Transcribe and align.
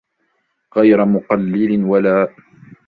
غَيْرَ 0.77 1.05
مُقَلِّلٍ 1.05 1.83
وَلَا 1.85 2.35